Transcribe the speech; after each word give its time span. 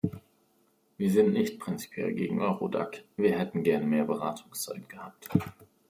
Wir 0.97 1.11
sind 1.11 1.31
nicht 1.33 1.59
prinzipiell 1.59 2.15
gegen 2.15 2.41
Eurodac, 2.41 3.03
wir 3.17 3.37
hätten 3.37 3.61
gerne 3.61 3.85
mehr 3.85 4.05
Beratungszeit 4.05 4.89
gehabt. 4.89 5.29